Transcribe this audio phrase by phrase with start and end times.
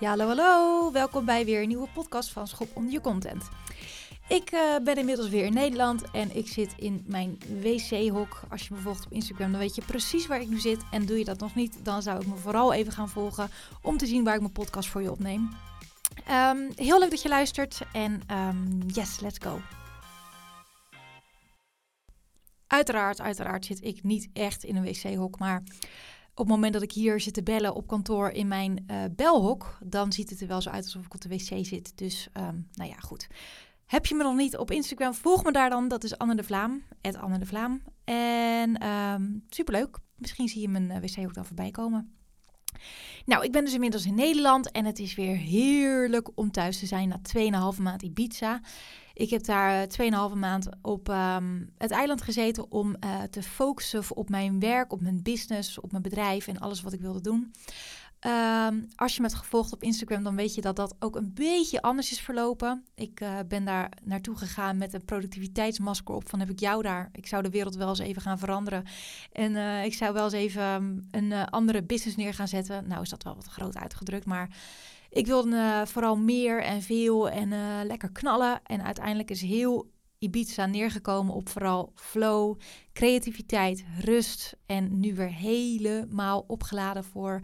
[0.00, 0.92] Ja, hallo, hallo.
[0.92, 3.48] Welkom bij weer een nieuwe podcast van Schop onder je content.
[4.28, 8.40] Ik uh, ben inmiddels weer in Nederland en ik zit in mijn wc-hok.
[8.50, 10.82] Als je me volgt op Instagram, dan weet je precies waar ik nu zit.
[10.90, 13.50] En doe je dat nog niet, dan zou ik me vooral even gaan volgen
[13.82, 15.50] om te zien waar ik mijn podcast voor je opneem.
[16.30, 19.60] Um, heel leuk dat je luistert en um, yes, let's go.
[22.66, 25.62] Uiteraard, uiteraard zit ik niet echt in een wc-hok, maar
[26.36, 29.78] op het moment dat ik hier zit te bellen op kantoor in mijn uh, belhok,
[29.84, 31.92] dan ziet het er wel zo uit alsof ik op de wc zit.
[31.98, 33.26] Dus, um, nou ja, goed.
[33.86, 35.14] Heb je me nog niet op Instagram?
[35.14, 35.88] Volg me daar dan.
[35.88, 36.82] Dat is Anne de Vlaam.
[37.20, 37.82] Anne de Vlaam.
[38.04, 39.98] En um, superleuk.
[40.16, 42.14] Misschien zie je mijn uh, wc ook dan voorbij komen.
[43.24, 46.86] Nou, ik ben dus inmiddels in Nederland en het is weer heerlijk om thuis te
[46.86, 47.20] zijn na
[47.74, 48.60] 2,5 maand Ibiza.
[49.16, 54.02] Ik heb daar 2,5 eh, maand op um, het eiland gezeten om uh, te focussen
[54.16, 57.52] op mijn werk, op mijn business, op mijn bedrijf en alles wat ik wilde doen.
[58.26, 61.34] Um, als je me hebt gevolgd op Instagram, dan weet je dat dat ook een
[61.34, 62.84] beetje anders is verlopen.
[62.94, 67.08] Ik uh, ben daar naartoe gegaan met een productiviteitsmasker op van heb ik jou daar.
[67.12, 68.84] Ik zou de wereld wel eens even gaan veranderen.
[69.32, 72.88] En ik zou wel eens even um, een andere business neer gaan zetten.
[72.88, 74.48] Nou is dat wel wat groot uitgedrukt, maar
[75.16, 77.48] ik wilde vooral meer en veel en
[77.86, 78.60] lekker knallen.
[78.62, 82.58] En uiteindelijk is heel Ibiza neergekomen op vooral flow,
[82.92, 84.56] creativiteit, rust.
[84.66, 87.40] En nu weer helemaal opgeladen voor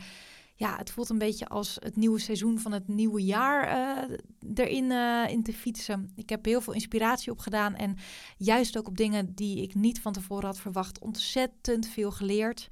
[0.55, 3.77] ja, het voelt een beetje als het nieuwe seizoen van het nieuwe jaar
[4.09, 4.17] uh,
[4.55, 4.91] erin
[5.31, 6.12] in te fietsen.
[6.17, 7.97] Ik heb heel veel inspiratie opgedaan en
[8.36, 12.69] juist ook op dingen die ik niet van tevoren had verwacht, ontzettend veel geleerd.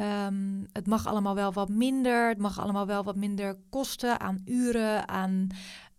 [0.00, 2.28] Um, het mag allemaal wel wat minder.
[2.28, 5.46] Het mag allemaal wel wat minder kosten aan uren, aan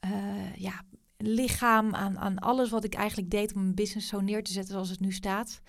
[0.05, 0.81] uh, ja,
[1.17, 4.73] lichaam, aan, aan alles wat ik eigenlijk deed om mijn business zo neer te zetten
[4.73, 5.61] zoals het nu staat.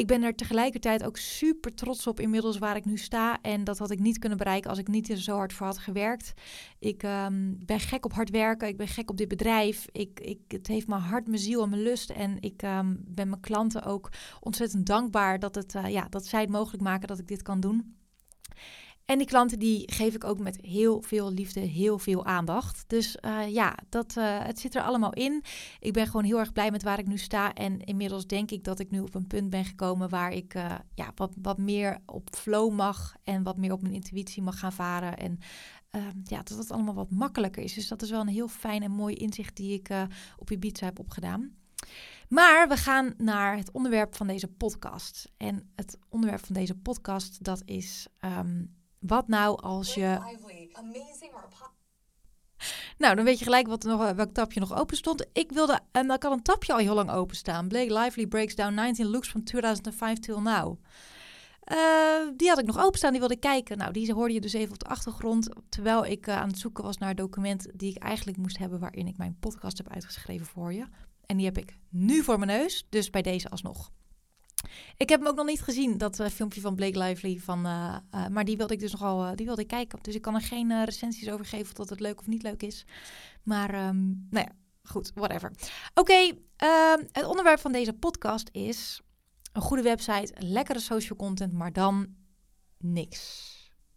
[0.00, 3.38] Ik ben er tegelijkertijd ook super trots op inmiddels waar ik nu sta.
[3.42, 5.78] En dat had ik niet kunnen bereiken als ik niet er zo hard voor had
[5.78, 6.32] gewerkt.
[6.78, 8.68] Ik um, ben gek op hard werken.
[8.68, 9.86] Ik ben gek op dit bedrijf.
[9.92, 12.10] Ik, ik, het heeft mijn hart, mijn ziel en mijn lust.
[12.10, 14.08] En ik um, ben mijn klanten ook
[14.40, 17.60] ontzettend dankbaar dat, het, uh, ja, dat zij het mogelijk maken dat ik dit kan
[17.60, 17.96] doen.
[19.10, 22.84] En die klanten die geef ik ook met heel veel liefde, heel veel aandacht.
[22.86, 25.44] Dus uh, ja, dat, uh, het zit er allemaal in.
[25.80, 27.54] Ik ben gewoon heel erg blij met waar ik nu sta.
[27.54, 30.74] En inmiddels denk ik dat ik nu op een punt ben gekomen waar ik uh,
[30.94, 34.72] ja, wat, wat meer op flow mag en wat meer op mijn intuïtie mag gaan
[34.72, 35.16] varen.
[35.16, 35.38] En
[36.24, 37.74] ja, dat het allemaal wat makkelijker is.
[37.74, 39.88] Dus dat is wel een heel fijn en mooi inzicht die ik
[40.36, 41.54] op Ibiza heb opgedaan.
[42.28, 45.30] Maar we gaan naar het onderwerp van deze podcast.
[45.36, 50.18] En het onderwerp van deze podcast, dat is um, wat nou als je.
[52.98, 55.26] Nou, dan weet je gelijk wat nog, welk tapje nog open stond.
[55.32, 57.68] Ik wilde, en dan kan een tapje al heel lang openstaan.
[57.68, 60.78] Blake Lively breaks down 19 looks from 2005 till now.
[61.72, 61.76] Uh,
[62.36, 63.78] die had ik nog openstaan, die wilde ik kijken.
[63.78, 65.48] Nou, die hoorde je dus even op de achtergrond.
[65.68, 68.78] Terwijl ik uh, aan het zoeken was naar het document die ik eigenlijk moest hebben.
[68.78, 70.86] waarin ik mijn podcast heb uitgeschreven voor je.
[71.26, 72.86] En die heb ik nu voor mijn neus.
[72.88, 73.90] Dus bij deze alsnog.
[74.96, 77.38] Ik heb hem ook nog niet gezien, dat uh, filmpje van Blake Lively.
[77.38, 79.98] Van, uh, uh, maar die wilde ik dus nogal die wilde ik kijken.
[80.02, 82.62] Dus ik kan er geen recensies over geven of dat het leuk of niet leuk
[82.62, 82.84] is.
[83.42, 85.52] Maar um, nou ja, goed, whatever.
[85.94, 89.00] Oké, ehm, het onderwerp van deze podcast is
[89.52, 92.14] een goede website, lekkere social content, maar dan
[92.78, 93.48] niks.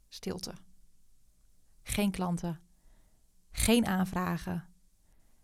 [0.09, 0.53] Stilte.
[1.83, 2.59] Geen klanten.
[3.51, 4.67] Geen aanvragen.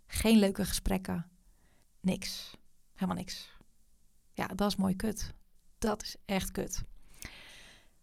[0.08, 1.30] Geen leuke gesprekken.
[2.00, 2.54] Niks.
[2.94, 3.58] Helemaal niks.
[4.40, 5.34] Ja, dat is mooi kut.
[5.78, 6.84] Dat is echt kut.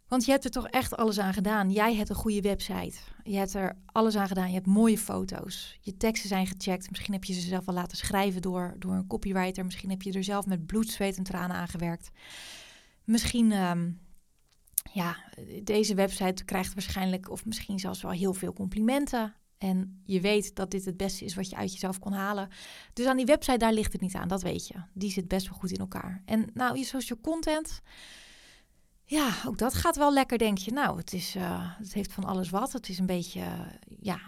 [0.09, 1.71] Want je hebt er toch echt alles aan gedaan.
[1.71, 2.99] Jij hebt een goede website.
[3.23, 4.49] Je hebt er alles aan gedaan.
[4.49, 5.79] Je hebt mooie foto's.
[5.81, 6.91] Je teksten zijn gecheckt.
[6.91, 9.65] Misschien heb je ze zelf al laten schrijven door, door een copywriter.
[9.65, 12.11] Misschien heb je er zelf met bloed, zweet en tranen aan gewerkt.
[13.05, 14.01] Misschien, um,
[14.93, 15.17] ja,
[15.63, 19.35] deze website krijgt waarschijnlijk, of misschien zelfs wel heel veel complimenten.
[19.59, 22.49] En je weet dat dit het beste is wat je uit jezelf kon halen.
[22.93, 24.75] Dus aan die website, daar ligt het niet aan, dat weet je.
[24.93, 26.23] Die zit best wel goed in elkaar.
[26.25, 27.81] En nou, je social content,
[29.05, 30.71] ja, ook dat gaat wel lekker, denk je.
[30.71, 32.73] Nou, het, is, uh, het heeft van alles wat.
[32.73, 33.61] Het is een beetje, uh,
[34.01, 34.21] ja,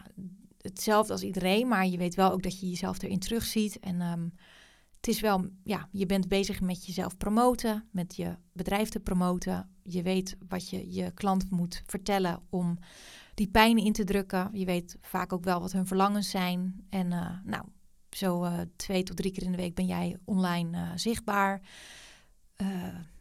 [0.61, 1.69] hetzelfde als iedereen.
[1.69, 3.79] Maar je weet wel ook dat je jezelf erin terugziet.
[3.79, 4.33] En um,
[4.97, 9.71] het is wel, ja, je bent bezig met jezelf promoten, met je bedrijf te promoten.
[9.83, 12.79] Je weet wat je je klant moet vertellen om
[13.39, 14.51] die pijn in te drukken.
[14.53, 16.87] Je weet vaak ook wel wat hun verlangens zijn.
[16.91, 17.65] En uh, nou,
[18.11, 21.61] zo uh, twee tot drie keer in de week ben jij online uh, zichtbaar.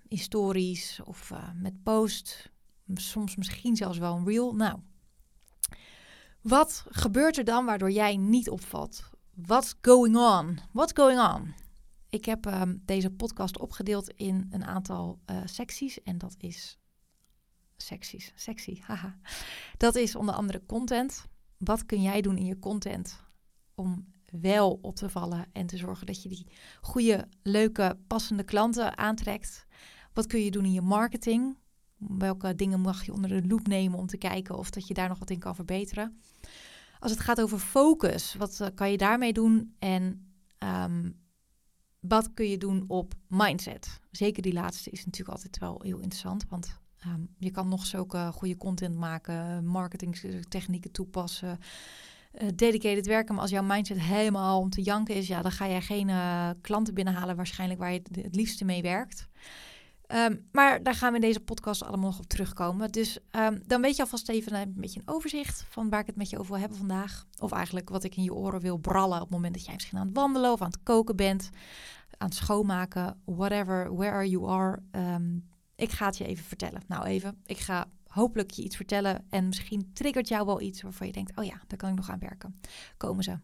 [0.08, 2.52] in stories of met post.
[2.94, 4.56] Soms misschien zelfs wel een reel.
[4.56, 4.80] Nou,
[6.42, 9.10] wat gebeurt er dan waardoor jij niet opvalt?
[9.34, 10.60] What's going on?
[10.72, 11.54] What's going on?
[12.10, 16.04] Ik heb um, deze podcast opgedeeld in een aantal secties.
[16.04, 16.78] En dat is
[17.78, 19.20] secties, sexy, haha.
[19.78, 21.28] Dat is onder andere content,
[21.58, 23.24] Wat kun jij doen in je content
[23.76, 26.48] om wel op te vallen en te zorgen dat je die
[26.82, 29.68] goede, leuke, passende klanten aantrekt?
[30.14, 31.58] Wat kun je doen in je marketing?
[31.98, 35.10] Welke dingen mag je onder de loep nemen om te kijken of dat je daar
[35.10, 36.22] nog wat in kan verbeteren?
[37.00, 39.76] Als het gaat over focus, wat eh, kan je daarmee doen?
[39.80, 41.12] En ehm,
[42.00, 44.00] wat kun je doen op mindset?
[44.12, 48.30] Zeker die laatste is natuurlijk altijd wel heel interessant, want ehm, je kan nog zulke
[48.34, 51.60] goede content maken, marketingtechnieken toepassen,
[52.42, 53.34] uh, dedicated werken.
[53.34, 56.50] Maar als jouw mindset helemaal om te janken is, ja, dan ga jij geen uh,
[56.62, 59.28] klanten binnenhalen waarschijnlijk waar je het liefste mee werkt.
[60.08, 62.92] Ehm, maar daar gaan we in deze podcast allemaal nog op terugkomen.
[62.92, 66.16] Dus um, dan weet je alvast even een beetje een overzicht van waar ik het
[66.16, 67.26] met je over wil hebben vandaag.
[67.40, 69.98] Of eigenlijk wat ik in je oren wil brallen op het moment dat jij misschien
[69.98, 71.50] aan het wandelen of aan het koken bent,
[72.18, 74.82] aan het schoonmaken, whatever, where you are.
[75.78, 76.84] Ik ga het je even vertellen.
[76.88, 81.08] Nou even, ik ga hopelijk je iets vertellen en misschien triggert jou wel iets waarvan
[81.08, 82.60] je denkt, oh ja, daar kan ik nog aan werken.
[82.98, 83.40] Komen ze.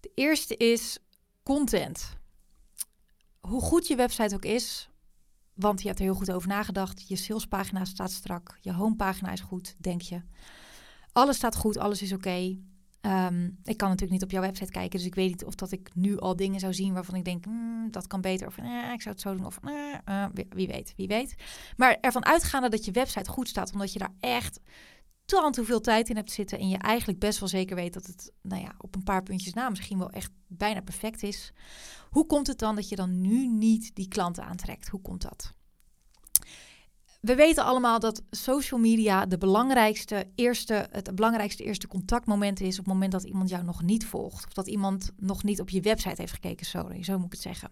[0.00, 0.98] De eerste is
[1.42, 2.16] content.
[3.40, 4.90] Hoe goed je website ook is,
[5.54, 7.08] want je hebt er heel goed over nagedacht.
[7.08, 8.58] Je salespagina staat strak.
[8.60, 10.22] Je homepagina is goed, denk je.
[11.12, 12.58] Alles staat goed, alles is oké.
[13.06, 15.72] Ehm, ik kan natuurlijk niet op jouw website kijken, dus ik weet niet of dat
[15.72, 18.46] ik nu al dingen zou zien waarvan ik denk, hmm, dat kan beter.
[18.46, 19.46] Of eh, ik zou het zo doen.
[19.46, 19.58] Of
[20.04, 21.34] eh, wie weet, wie weet.
[21.76, 24.60] Maar ervan uitgaande dat je website goed staat, omdat je daar echt
[25.24, 28.32] tant hoeveel tijd in hebt zitten en je eigenlijk best wel zeker weet dat het,
[28.42, 31.52] nou ja, op een paar puntjes na misschien wel echt bijna perfect is.
[32.10, 34.88] Hoe komt het dan dat je dan nu niet die klanten aantrekt?
[34.88, 35.54] Hoe komt dat?
[37.26, 42.84] We weten allemaal dat social media de belangrijkste eerste, het belangrijkste eerste contactmoment is op
[42.84, 44.46] het moment dat iemand jou nog niet volgt.
[44.46, 47.40] Of dat iemand nog niet op je website heeft gekeken, sorry, zo moet ik het
[47.40, 47.70] zeggen.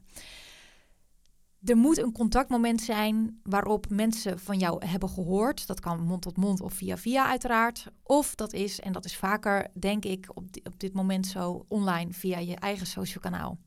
[1.65, 5.67] Er moet een contactmoment zijn waarop mensen van jou hebben gehoord.
[5.67, 7.87] Dat kan mond tot mond of via via uiteraard.
[8.03, 12.13] Of dat is, en dat is vaker denk ik op, op dit moment zo, online
[12.13, 13.59] via je eigen social kanaal.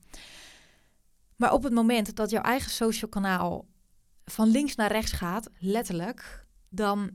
[1.36, 3.66] Maar op het moment dat jouw eigen social kanaal
[4.30, 7.10] van links naar rechts gaat, letterlijk, dan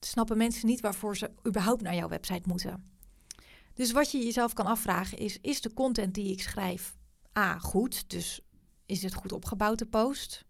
[0.00, 2.90] snappen mensen niet waarvoor ze überhaupt naar jouw website moeten.
[3.74, 6.96] Dus wat je jezelf kan afvragen is: is de content die ik schrijf
[7.38, 8.10] A goed?
[8.10, 8.40] Dus
[8.86, 10.44] is het goed opgebouwd, post?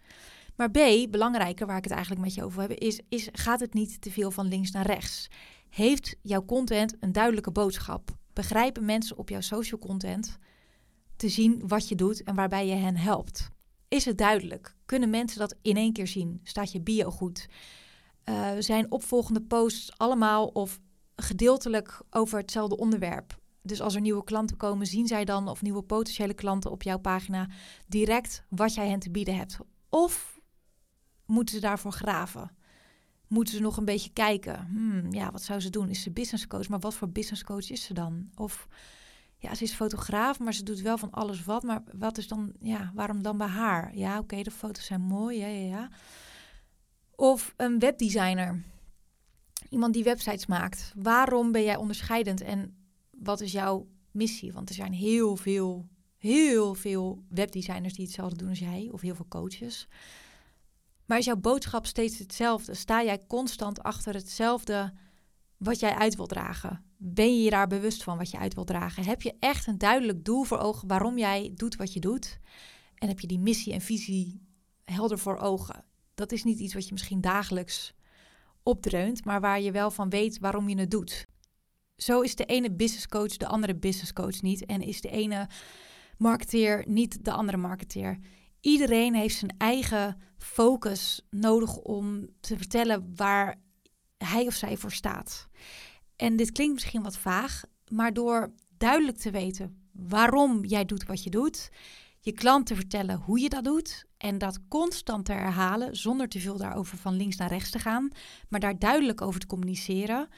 [0.57, 3.75] Maar B, belangrijker, waar ik het eigenlijk met je over heb, is, is gaat het
[3.75, 5.29] niet te veel van links naar rechts?
[5.69, 8.11] Heeft jouw content een duidelijke boodschap?
[8.33, 10.39] Begrijpen mensen op jouw social content
[11.17, 13.51] te zien wat je doet en waarbij je hen helpt?
[13.93, 14.75] Is het duidelijk?
[14.87, 16.41] Kunnen mensen dat in één keer zien?
[16.43, 17.49] Staat je bio goed?
[18.25, 20.81] Uh, zijn opvolgende posts allemaal of
[21.17, 23.39] gedeeltelijk over hetzelfde onderwerp?
[23.63, 26.99] Dus als er nieuwe klanten komen, zien zij dan of nieuwe potentiële klanten op jouw
[26.99, 27.49] pagina
[27.87, 29.59] direct wat jij hen te bieden hebt?
[29.89, 30.41] Of
[31.27, 32.57] moeten ze daarvoor graven?
[33.29, 34.67] Moeten ze nog een beetje kijken?
[34.67, 35.89] Hmm, ja, wat zou ze doen?
[35.89, 36.69] Is ze business coach?
[36.69, 38.31] Maar wat voor business coach is ze dan?
[38.35, 38.69] Of
[39.43, 41.63] ja, ze is fotograaf, maar ze doet wel van alles wat.
[41.63, 43.97] Maar wat is dan, ja, waarom dan bij haar?
[43.97, 45.91] Ja, oké, de foto's zijn mooi, ja, ja, ja.
[47.17, 48.63] Of een webdesigner.
[49.69, 50.93] Iemand die websites maakt.
[50.97, 52.77] Waarom ben jij onderscheidend en
[53.11, 54.53] wat is jouw missie?
[54.53, 59.15] Want er zijn heel veel, heel veel webdesigners die hetzelfde doen als jij, of heel
[59.15, 59.89] veel coaches.
[61.07, 62.75] Maar is jouw boodschap steeds hetzelfde?
[62.75, 64.93] Sta jij constant achter hetzelfde
[65.57, 66.85] wat jij uit wilt dragen?
[67.05, 69.05] Ben je je daar bewust van wat je uit wilt dragen?
[69.05, 72.39] Heb je echt een duidelijk doel voor ogen waarom jij doet wat je doet?
[72.95, 74.41] En heb je die missie en visie
[74.85, 75.85] helder voor ogen?
[76.15, 77.95] Dat is niet iets wat je misschien dagelijks
[78.63, 81.27] opdreunt, maar waar je wel van weet waarom je het doet.
[81.97, 85.49] Zo is de ene business coach de andere business coach niet en is de ene
[86.19, 88.19] marketeer niet de andere marketeer.
[88.61, 93.61] Iedereen heeft zijn eigen focus nodig om te vertellen waar
[94.19, 95.49] hij of zij voor staat.
[96.23, 101.23] En dit klinkt misschien wat vaag, maar door duidelijk te weten waarom jij doet wat
[101.23, 101.71] je doet,
[102.21, 106.41] je klant te vertellen hoe je dat doet en dat constant te herhalen zonder te
[106.41, 108.11] veel daarover van links naar rechts te gaan,
[108.49, 110.29] maar daar duidelijk over te communiceren,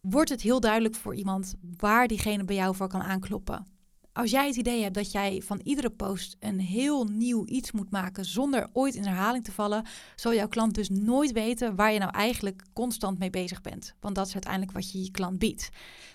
[0.00, 3.73] wordt het heel duidelijk voor iemand waar diegene bij jou voor kan aankloppen
[4.14, 7.90] als jij het idee hebt dat jij van iedere post een heel nieuw iets moet
[7.90, 11.98] maken zonder ooit in herhaling te vallen, zal jouw klant dus nooit weten waar je
[11.98, 13.94] nou eigenlijk constant mee bezig bent.
[14.00, 15.68] Want dat is uiteindelijk wat je je klant biedt.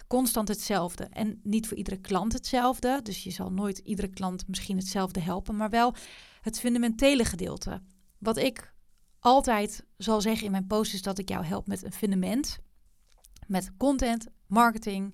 [0.07, 1.03] Constant hetzelfde.
[1.03, 2.99] En niet voor iedere klant hetzelfde.
[3.03, 5.95] Dus je zal nooit iedere klant misschien hetzelfde helpen, maar wel
[6.41, 7.81] het fundamentele gedeelte.
[8.17, 8.73] Wat ik
[9.19, 12.59] altijd zal zeggen in mijn post is dat ik jou help met een fundament.
[13.47, 15.13] Met content, marketing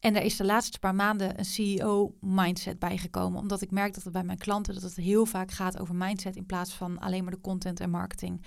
[0.00, 3.40] en er is de laatste paar maanden een CEO-mindset bijgekomen.
[3.40, 6.36] Omdat ik merk dat het bij mijn klanten dat het heel vaak gaat over mindset
[6.36, 8.42] in plaats van alleen maar de content en marketing.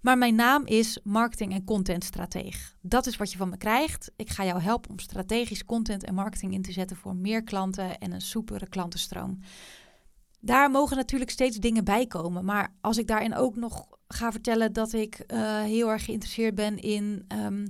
[0.00, 2.74] Maar mijn naam is marketing en content strateeg.
[2.80, 4.10] Dat is wat je van me krijgt.
[4.16, 7.98] Ik ga jou helpen om strategisch content en marketing in te zetten voor meer klanten
[7.98, 9.38] en een soepere klantenstroom.
[10.40, 12.44] Daar mogen natuurlijk steeds dingen bij komen.
[12.44, 16.78] Maar als ik daarin ook nog ga vertellen dat ik eh, heel erg geïnteresseerd ben
[16.78, 17.66] in ehm,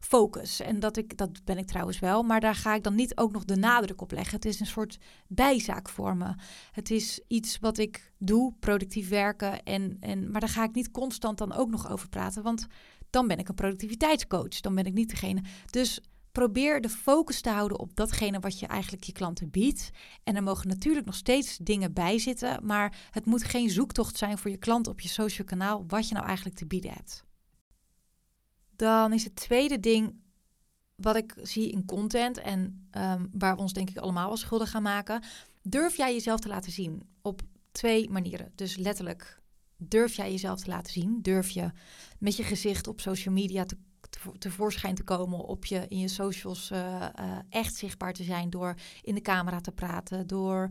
[0.00, 0.60] focus.
[0.60, 3.32] En dat ik, dat ben ik trouwens wel, maar daar ga ik dan niet ook
[3.32, 4.34] nog de nadruk op leggen.
[4.34, 6.34] Het is een soort bijzaak voor me.
[6.72, 9.62] Het is iets wat ik doe, productief werken.
[9.62, 12.66] En, en, maar daar ga ik niet constant dan ook nog over praten, want
[13.10, 14.60] dan ben ik een productiviteitscoach.
[14.60, 15.42] Dan ben ik niet degene.
[15.70, 16.00] Dus
[16.32, 19.90] probeer de focus te houden op datgene wat je eigenlijk je klanten biedt.
[20.24, 24.38] En er mogen natuurlijk nog steeds dingen bij zitten, maar het moet geen zoektocht zijn
[24.38, 27.26] voor je klant op je social kanaal wat je nou eigenlijk te bieden hebt.
[28.78, 30.14] Dan is het tweede ding
[30.94, 34.70] wat ik zie in content en um, waar we ons denk ik allemaal wel schuldig
[34.70, 35.22] gaan maken.
[35.62, 37.42] Durf jij jezelf te laten zien op
[37.72, 38.52] twee manieren.
[38.54, 39.40] Dus letterlijk,
[39.76, 41.22] durf jij jezelf te laten zien?
[41.22, 41.70] Durf je
[42.18, 43.76] met je gezicht op social media te,
[44.38, 48.74] tevoorschijn te komen, op je, in je socials uh, uh, echt zichtbaar te zijn door
[49.02, 50.68] in de camera te praten, door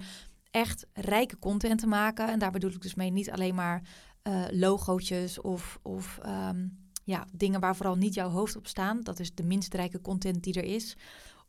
[0.52, 2.28] echt rijke content te maken.
[2.28, 3.82] En daar bedoel ik dus mee niet alleen maar
[4.24, 9.02] uh, logootjes of, of um, ja, dingen waar vooral niet jouw hoofd op staan.
[9.02, 10.98] Dat is de minst rijke content die er is.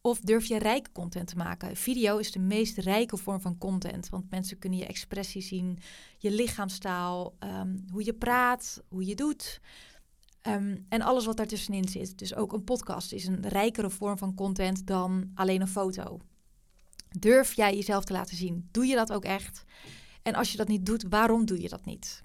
[0.01, 1.77] Of durf je rijke content te maken?
[1.77, 4.09] Video is de meest rijke vorm van content.
[4.09, 5.79] Want mensen kunnen je expressie zien,
[6.19, 9.61] je lichaamstaal, um, hoe je praat, hoe je doet.
[10.43, 12.19] Um, en alles wat daartussenin zit.
[12.19, 16.21] Dus ook een podcast is een rijkere vorm van content dan alleen een foto.
[17.19, 18.69] Durf jij jezelf te laten zien?
[18.71, 19.65] Doe je dat ook echt?
[20.23, 22.23] En als je dat niet doet, waarom doe je dat niet?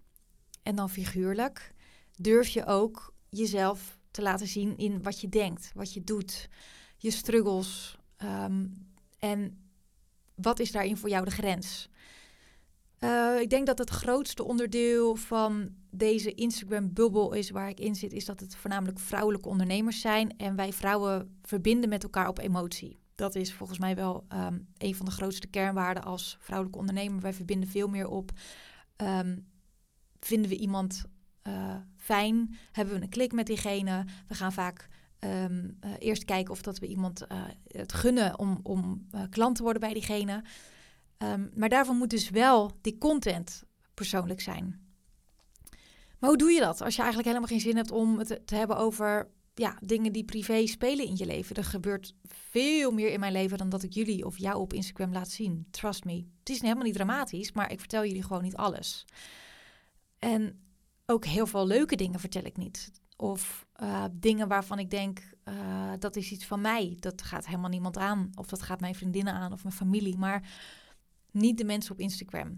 [0.64, 1.74] En dan figuurlijk,
[2.16, 6.50] durf je ook jezelf te laten zien in wat je denkt, wat je doet,
[6.98, 7.98] je struggles.
[8.24, 8.74] Um,
[9.20, 9.58] en
[10.36, 11.90] wat is daarin voor jou de grens?
[13.00, 18.14] Uh, ik denk dat het grootste onderdeel van deze Instagram-bubbel is waar ik in zit,
[18.14, 20.38] is dat het voornamelijk vrouwelijke ondernemers zijn.
[20.38, 23.00] En wij vrouwen verbinden met elkaar op emotie.
[23.16, 27.22] Dat is volgens mij wel um, een van de grootste kernwaarden als vrouwelijke ondernemer.
[27.22, 28.32] Wij verbinden veel meer op.
[28.98, 29.48] Um,
[30.20, 31.06] vinden we iemand
[31.48, 32.58] uh, fijn?
[32.72, 34.06] Hebben we een klik met diegene?
[34.28, 34.88] We gaan vaak
[35.20, 39.64] um, uh, eerst kijken of dat we iemand uh, het gunnen om, om klant te
[39.64, 40.44] worden bij diegene.
[41.18, 44.82] Um, maar daarvoor moet dus wel die content persoonlijk zijn.
[46.20, 48.56] Maar hoe doe je dat als je eigenlijk helemaal geen zin hebt om het te
[48.56, 51.56] hebben over ja, dingen die privé spelen in je leven?
[51.56, 55.12] Er gebeurt veel meer in mijn leven dan dat ik jullie of jou op Instagram
[55.12, 55.68] laat zien.
[55.72, 56.26] Trust me.
[56.40, 59.06] Het is helemaal niet dramatisch, maar ik vertel jullie gewoon niet alles.
[60.20, 60.63] En
[61.06, 62.92] ook heel veel leuke dingen vertel ik niet.
[63.18, 66.98] Of uh, dingen waarvan ik denk, uh, dat is iets van mij.
[67.00, 68.30] Dat gaat helemaal niemand aan.
[68.36, 70.18] Of dat gaat mijn vriendinnen aan of mijn familie.
[70.18, 70.50] Maar
[71.32, 72.58] niet de mensen op Instagram.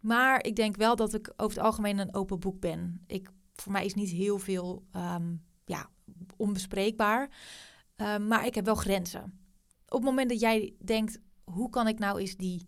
[0.00, 3.02] Maar ik denk wel dat ik over het algemeen een open boek ben.
[3.06, 5.90] Ik, voor mij is niet heel veel um, ja,
[6.36, 7.30] onbespreekbaar.
[7.96, 9.38] Um, maar ik heb wel grenzen.
[9.86, 12.66] Op het moment dat jij denkt, hoe kan ik nou eens die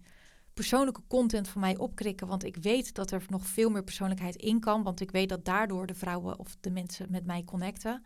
[0.54, 2.26] persoonlijke content voor mij opkrikken.
[2.26, 4.82] Want ik weet dat er nog veel meer persoonlijkheid in kan.
[4.82, 8.04] Want ik weet dat daardoor de vrouwen of de mensen met mij connecten.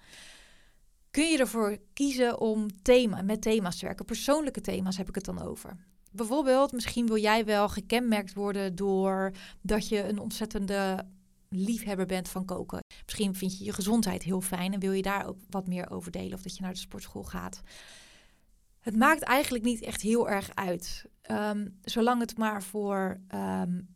[1.10, 4.04] Kun je ervoor kiezen om thema, met thema's te werken?
[4.04, 5.76] Persoonlijke thema's heb ik het dan over.
[6.12, 11.06] Bijvoorbeeld, misschien wil jij wel gekenmerkt worden door dat je een ontzettende
[11.48, 12.80] liefhebber bent van koken.
[13.04, 16.10] Misschien vind je je gezondheid heel fijn en wil je daar ook wat meer over
[16.10, 17.62] delen of dat je naar de sportschool gaat.
[18.86, 21.04] Het maakt eigenlijk niet echt heel erg uit.
[21.30, 23.88] Um, zolang het maar voor, um,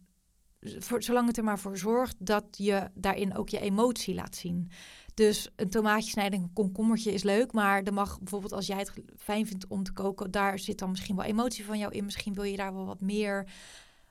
[0.60, 4.70] voor, zolang het er maar voor zorgt dat je daarin ook je emotie laat zien.
[5.14, 8.92] Dus een tomaatje snijden, een komkommertje is leuk, maar er mag bijvoorbeeld als jij het
[9.16, 12.04] fijn vindt om te koken, daar zit dan misschien wel emotie van jou in.
[12.04, 13.50] Misschien wil je daar wel wat meer,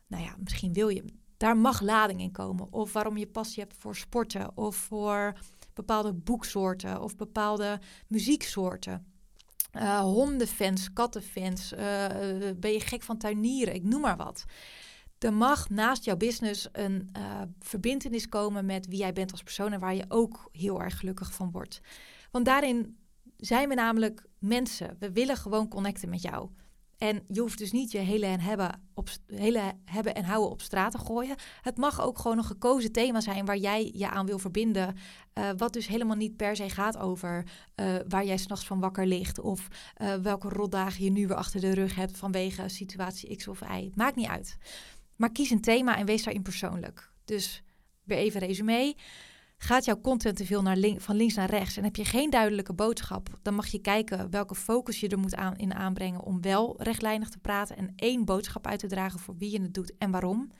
[0.07, 1.03] nou ja, misschien wil je,
[1.37, 2.73] daar mag lading in komen.
[2.73, 5.33] Of waarom je passie hebt voor sporten of voor
[5.73, 9.18] bepaalde boeksoorten of bepaalde muzieksoorten.
[9.73, 11.79] Uh, hondenfans, kattenfans, uh,
[12.55, 14.45] ben je gek van tuinieren, ik noem maar wat.
[15.19, 19.73] Er mag naast jouw business een uh, verbindenis komen met wie jij bent als persoon
[19.73, 21.81] en waar je ook heel erg gelukkig van wordt.
[22.31, 22.97] Want daarin
[23.37, 24.95] zijn we namelijk mensen.
[24.99, 26.49] We willen gewoon connecten met jou.
[26.99, 30.61] En je hoeft dus niet je hele en hebben, op, hele hebben en houden op
[30.61, 31.35] straat te gooien.
[31.61, 34.95] Het mag ook gewoon een gekozen thema zijn waar jij je aan wil verbinden.
[35.33, 39.07] Uh, wat dus helemaal niet per se gaat over uh, waar jij s'nachts van wakker
[39.07, 39.39] ligt.
[39.39, 43.61] Of uh, welke rotdagen je nu weer achter de rug hebt vanwege situatie X of
[43.61, 43.91] Y.
[43.95, 44.57] Maakt niet uit.
[45.15, 47.11] Maar kies een thema en wees daarin persoonlijk.
[47.25, 47.63] Dus
[48.03, 48.95] weer even resume.
[49.61, 52.73] Gaat jouw content te veel naar van links naar rechts en heb je geen duidelijke
[52.73, 56.75] boodschap, dan mag je kijken welke focus je er moet aan, in aanbrengen om wel
[56.77, 60.11] rechtlijnig te praten en één boodschap uit te dragen voor wie je het doet en
[60.11, 60.51] waarom.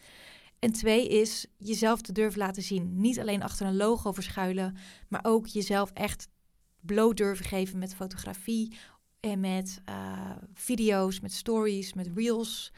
[0.60, 3.01] En twee is jezelf te durven laten zien.
[3.01, 4.75] Niet alleen achter een logo verschuilen,
[5.08, 6.27] maar ook jezelf echt
[6.79, 8.77] bloot durven geven met fotografie
[9.20, 12.72] en met uh, video's, met stories, met reels.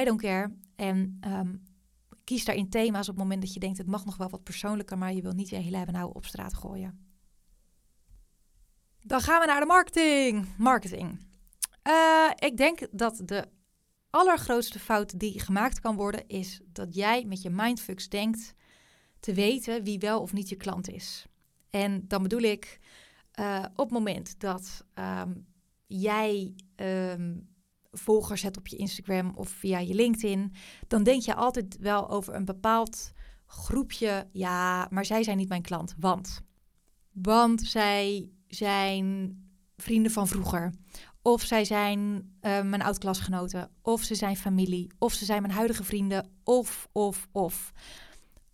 [0.00, 0.52] I don't care.
[0.76, 1.62] En um,
[2.24, 4.98] kies daarin thema's op het moment dat je denkt: het mag nog wel wat persoonlijker,
[4.98, 7.12] maar je wil niet je hele hebben nou op straat gooien.
[9.00, 10.56] Dan gaan we naar de marketing.
[10.58, 11.18] Marketing.
[11.88, 13.48] Uh, ik denk dat de
[14.10, 18.54] allergrootste fout die gemaakt kan worden, is dat jij met je mindfucks denkt
[19.20, 21.26] te weten wie wel of niet je klant is.
[21.70, 22.80] En dan bedoel ik
[23.40, 25.46] uh, op het moment dat um,
[25.86, 27.53] jij um,
[27.94, 30.52] volgers hebt op je Instagram of via je LinkedIn,
[30.86, 33.12] dan denk je altijd wel over een bepaald
[33.46, 34.28] groepje.
[34.32, 35.94] Ja, maar zij zijn niet mijn klant.
[35.98, 36.42] Want,
[37.12, 39.38] want zij zijn
[39.76, 40.72] vrienden van vroeger.
[41.22, 43.70] Of zij zijn uh, mijn oud-klasgenoten.
[43.82, 44.90] Of ze zijn familie.
[44.98, 46.30] Of ze zijn mijn huidige vrienden.
[46.42, 47.72] Of, of, of.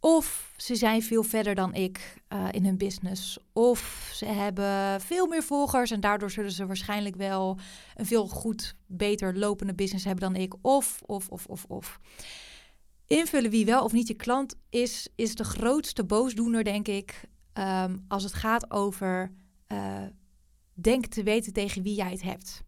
[0.01, 3.39] Of ze zijn veel verder dan ik uh, in hun business.
[3.53, 7.59] Of ze hebben veel meer volgers en daardoor zullen ze waarschijnlijk wel
[7.95, 10.55] een veel goed, beter lopende business hebben dan ik.
[10.63, 12.01] Of, of, of, of, of.
[13.07, 18.05] Invullen wie wel of niet je klant is, is de grootste boosdoener, denk ik, um,
[18.09, 19.33] als het gaat over
[19.73, 20.03] uh,
[20.75, 22.63] denk te weten tegen wie jij het hebt.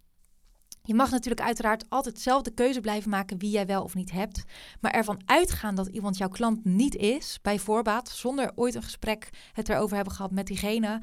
[0.85, 4.11] Je mag natuurlijk uiteraard altijd zelf de keuze blijven maken wie jij wel of niet
[4.11, 4.45] hebt.
[4.81, 9.31] Maar ervan uitgaan dat iemand jouw klant niet is, bij voorbaat, zonder ooit een gesprek
[9.53, 11.03] het erover hebben gehad met diegene,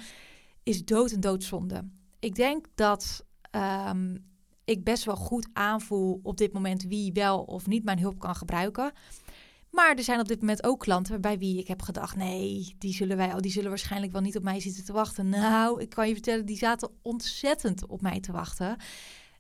[0.64, 1.90] is dood en doodzonde.
[2.20, 3.26] Ik denk dat
[3.90, 4.26] um,
[4.66, 8.36] ik best wel goed aanvoel op dit moment wie wel of niet mijn hulp kan
[8.36, 8.92] gebruiken.
[9.72, 12.94] Maar er zijn op dit moment ook klanten bij wie ik heb gedacht: nee, die
[12.94, 15.30] zullen, wij, die zullen waarschijnlijk wel niet op mij zitten te wachten.
[15.30, 18.78] Nou, ik kan je vertellen, die zaten ontzettend op mij te wachten.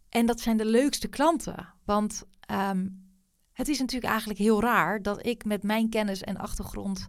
[0.09, 1.73] En dat zijn de leukste klanten.
[1.85, 3.07] Want um,
[3.53, 7.07] het is natuurlijk eigenlijk heel raar dat ik met mijn kennis en achtergrond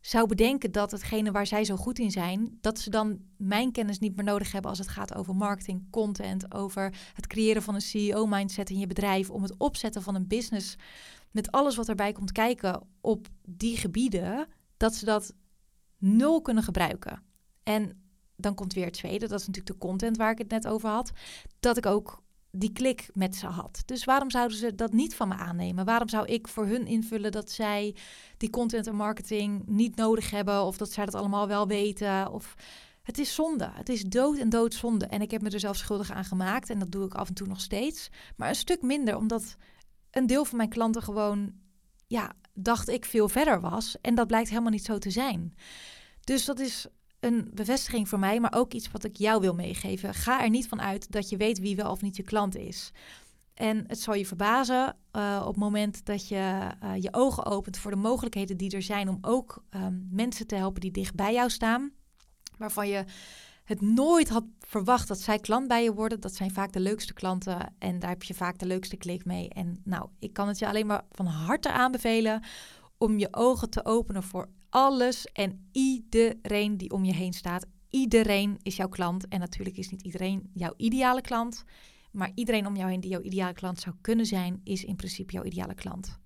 [0.00, 3.98] zou bedenken dat hetgene waar zij zo goed in zijn, dat ze dan mijn kennis
[3.98, 7.80] niet meer nodig hebben als het gaat over marketing, content, over het creëren van een
[7.80, 10.76] CEO-mindset in je bedrijf, om het opzetten van een business
[11.30, 14.46] met alles wat erbij komt kijken op die gebieden,
[14.76, 15.34] dat ze dat
[15.98, 17.22] nul kunnen gebruiken.
[17.62, 18.02] En
[18.36, 20.88] dan komt weer het tweede, dat is natuurlijk de content waar ik het net over
[20.88, 21.12] had,
[21.60, 22.23] dat ik ook
[22.56, 23.82] die klik met ze had.
[23.84, 25.84] Dus waarom zouden ze dat niet van me aannemen?
[25.84, 27.94] Waarom zou ik voor hun invullen dat zij
[28.36, 32.32] die content en marketing niet nodig hebben of dat zij dat allemaal wel weten?
[32.32, 32.54] Of
[33.02, 33.70] het is zonde.
[33.72, 35.06] Het is dood en doodzonde.
[35.06, 37.34] En ik heb me er zelf schuldig aan gemaakt en dat doe ik af en
[37.34, 38.08] toe nog steeds.
[38.36, 39.56] Maar een stuk minder, omdat
[40.10, 41.52] een deel van mijn klanten gewoon,
[42.06, 43.96] ja, dacht ik veel verder was.
[44.00, 45.54] En dat blijkt helemaal niet zo te zijn.
[46.20, 46.86] Dus dat is
[47.24, 50.14] een bevestiging voor mij, maar ook iets wat ik jou wil meegeven.
[50.14, 52.92] Ga er niet van uit dat je weet wie wel of niet je klant is.
[53.54, 57.78] En het zal je verbazen uh, op het moment dat je uh, je ogen opent
[57.78, 61.32] voor de mogelijkheden die er zijn om ook um, mensen te helpen die dicht bij
[61.32, 61.92] jou staan.
[62.58, 63.04] Waarvan je
[63.64, 66.20] het nooit had verwacht dat zij klant bij je worden.
[66.20, 69.48] Dat zijn vaak de leukste klanten en daar heb je vaak de leukste klik mee.
[69.48, 72.42] En nou, ik kan het je alleen maar van harte aanbevelen
[73.04, 77.66] om je ogen te openen voor alles en iedereen die om je heen staat.
[77.90, 79.28] Iedereen is jouw klant.
[79.28, 81.64] En natuurlijk is niet iedereen jouw ideale klant.
[82.12, 85.32] Maar iedereen om jou heen die jouw ideale klant zou kunnen zijn, is in principe
[85.32, 86.18] jouw ideale klant.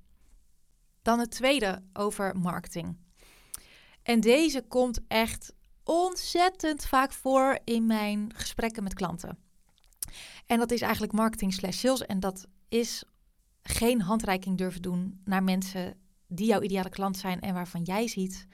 [1.03, 2.97] Dan het tweede over marketing.
[4.03, 9.39] En deze komt echt ontzettend vaak voor in mijn gesprekken met klanten.
[10.47, 12.07] En dat is eigenlijk marketing slash sales.
[12.07, 13.05] En dat is
[13.63, 15.97] geen handreiking durven doen naar mensen
[16.29, 18.47] die jouw ideale klant zijn en waarvan jij ziet,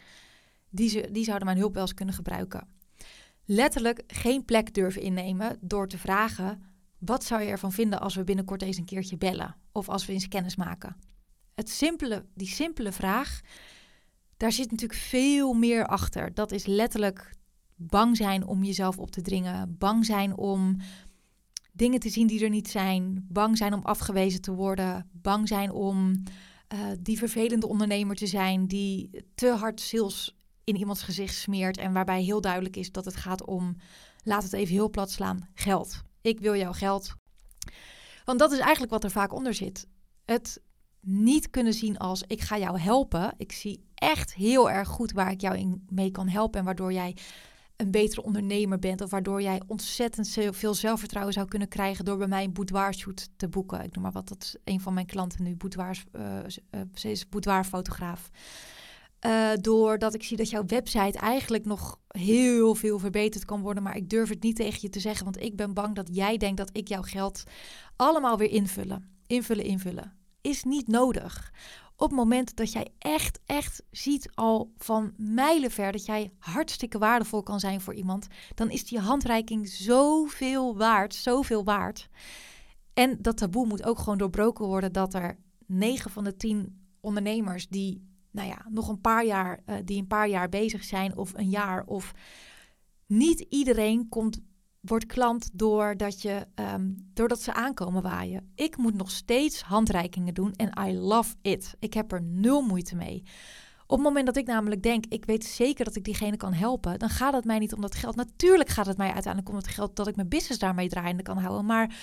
[0.70, 2.68] die, ze, die zouden mijn hulp wel eens kunnen gebruiken.
[3.44, 6.62] Letterlijk geen plek durven innemen door te vragen:
[6.98, 10.12] wat zou je ervan vinden als we binnenkort eens een keertje bellen of als we
[10.12, 10.96] eens kennis maken?
[11.54, 13.40] Het simpele, die simpele vraag,
[14.36, 16.34] daar zit natuurlijk veel meer achter.
[16.34, 17.34] Dat is letterlijk
[17.76, 20.76] bang zijn om jezelf op te dringen, bang zijn om
[21.72, 25.70] dingen te zien die er niet zijn, bang zijn om afgewezen te worden, bang zijn
[25.72, 26.22] om
[26.74, 31.92] uh, die vervelende ondernemer te zijn die te hard sales in iemands gezicht smeert en
[31.92, 33.76] waarbij heel duidelijk is dat het gaat om,
[34.22, 36.02] laat het even heel plat slaan, geld.
[36.20, 37.14] Ik wil jouw geld.
[38.24, 39.86] Want dat is eigenlijk wat er vaak onder zit.
[40.24, 40.60] Het
[41.00, 43.34] niet kunnen zien als ik ga jou helpen.
[43.36, 46.92] Ik zie echt heel erg goed waar ik jou in mee kan helpen en waardoor
[46.92, 47.16] jij
[47.76, 49.00] een betere ondernemer bent.
[49.00, 53.28] Of waardoor jij ontzettend veel zelfvertrouwen zou kunnen krijgen door bij mij een boudoir shoot
[53.36, 53.84] te boeken.
[53.84, 56.38] Ik noem maar wat, dat is een van mijn klanten nu, boudoir, uh,
[56.94, 58.30] ze is boudoirfotograaf.
[59.26, 63.82] Uh, doordat ik zie dat jouw website eigenlijk nog heel veel verbeterd kan worden.
[63.82, 66.36] Maar ik durf het niet tegen je te zeggen, want ik ben bang dat jij
[66.36, 67.42] denkt dat ik jouw geld
[67.96, 69.08] allemaal weer invullen.
[69.26, 70.12] Invullen, invullen.
[70.40, 71.52] is niet nodig.
[71.96, 77.42] Op het moment dat jij echt, echt ziet al van mijlenver dat jij hartstikke waardevol
[77.42, 82.08] kan zijn voor iemand, dan is die handreiking zoveel waard, zoveel waard.
[82.94, 87.68] En dat taboe moet ook gewoon doorbroken worden dat er 9 van de 10 ondernemers
[87.68, 91.32] die, nou ja, nog een paar jaar, uh, die een paar jaar bezig zijn of
[91.34, 92.12] een jaar of
[93.06, 94.40] niet iedereen komt
[94.84, 98.52] wordt klant doordat, je, um, doordat ze aankomen waaien.
[98.54, 101.74] Ik moet nog steeds handreikingen doen en I love it.
[101.78, 103.22] Ik heb er nul moeite mee.
[103.86, 106.98] Op het moment dat ik namelijk denk, ik weet zeker dat ik diegene kan helpen,
[106.98, 108.16] dan gaat het mij niet om dat geld.
[108.16, 111.38] Natuurlijk gaat het mij uiteindelijk om het geld dat ik mijn business daarmee draaiende kan
[111.38, 111.66] houden.
[111.66, 111.96] Maar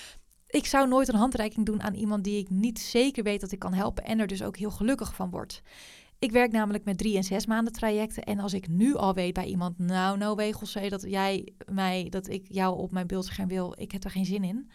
[0.48, 3.60] ik zou nooit een handreiking doen aan iemand die ik niet zeker weet dat ik
[3.60, 5.62] kan helpen en er dus ook heel gelukkig van word.
[6.22, 8.24] Ik werk namelijk met drie en zes maanden trajecten.
[8.24, 12.28] En als ik nu al weet bij iemand, nou, nou Wegels, dat jij mij, dat
[12.28, 14.72] ik jou op mijn beeldscherm wil, ik heb er geen zin in.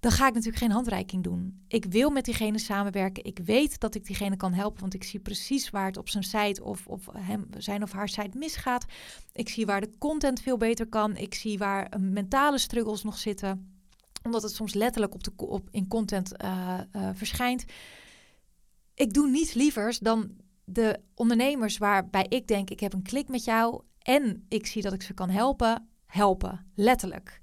[0.00, 1.64] Dan ga ik natuurlijk geen handreiking doen.
[1.68, 3.24] Ik wil met diegene samenwerken.
[3.24, 6.24] Ik weet dat ik diegene kan helpen, want ik zie precies waar het op zijn
[6.24, 8.84] site of op hem, zijn of haar site misgaat.
[9.32, 11.16] Ik zie waar de content veel beter kan.
[11.16, 13.80] Ik zie waar mentale struggles nog zitten,
[14.22, 17.64] omdat het soms letterlijk op de, op, in content uh, uh, verschijnt.
[18.94, 23.44] Ik doe niets lievers dan de ondernemers waarbij ik denk, ik heb een klik met
[23.44, 27.40] jou en ik zie dat ik ze kan helpen, helpen, letterlijk.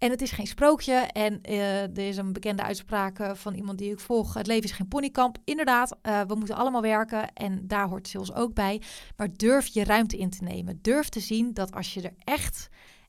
[0.00, 0.92] En het is geen sprookje.
[0.94, 4.34] En uh, er is een bekende uitspraak eh, van iemand die ik volg.
[4.34, 5.38] Het leven is geen ponykamp.
[5.44, 7.32] Inderdaad, uh, we moeten allemaal werken.
[7.32, 8.82] En daar hoort sales ook bij.
[9.16, 10.78] Maar durf je ruimte in te nemen.
[10.82, 12.68] Durf te zien dat als je er echt,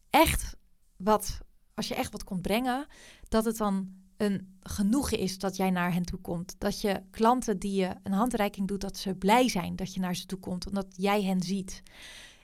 [0.09, 0.55] echt
[0.97, 1.37] wat,
[1.73, 2.85] als je echt wat komt brengen,
[3.29, 6.55] dat het dan een genoegen is dat jij naar hen toe komt.
[6.57, 10.15] Dat je klanten die je een handreiking doet, dat ze blij zijn dat je naar
[10.15, 11.83] ze toe komt, omdat jij hen ziet.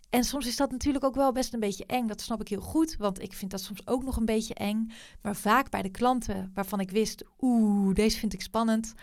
[0.10, 2.08] En soms is dat natuurlijk ook wel best een beetje eng.
[2.08, 4.92] Dat snap ik heel goed, want ik vind dat soms ook nog een beetje eng.
[5.22, 8.94] Maar vaak bij de klanten waarvan ik wist, oeh, deze vind ik spannend,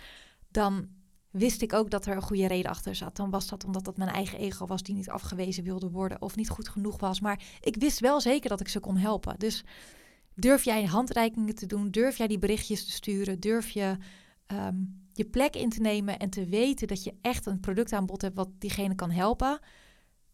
[0.49, 0.89] dan
[1.31, 3.17] wist ik ook dat er een goede reden achter zat.
[3.17, 6.37] Dan was dat omdat dat mijn eigen ego was die niet afgewezen wilde worden of
[6.37, 7.21] niet goed genoeg was.
[7.21, 9.39] Maar ik wist wel zeker dat ik ze kon helpen.
[9.39, 9.65] Dus
[10.35, 11.91] Durf jij handreikingen te doen?
[11.91, 13.41] Durf jij die berichtjes te sturen?
[13.41, 13.97] Durf je
[14.47, 14.77] ehm,
[15.13, 18.49] je plek in te nemen en te weten dat je echt een productaanbod hebt wat
[18.59, 19.59] diegene kan helpen?